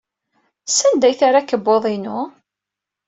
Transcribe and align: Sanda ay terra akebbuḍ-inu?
Sanda 0.77 1.05
ay 1.07 1.15
terra 1.19 1.39
akebbuḍ-inu? 1.41 2.19